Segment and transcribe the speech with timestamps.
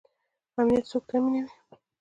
[0.59, 1.51] امنیت څوک تامینوي؟